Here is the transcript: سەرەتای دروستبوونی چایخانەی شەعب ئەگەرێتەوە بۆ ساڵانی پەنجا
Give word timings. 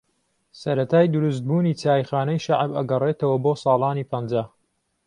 سەرەتای 0.61 1.11
دروستبوونی 1.13 1.77
چایخانەی 1.81 2.43
شەعب 2.45 2.71
ئەگەرێتەوە 2.77 3.37
بۆ 3.43 3.53
ساڵانی 3.63 4.07
پەنجا 4.11 4.43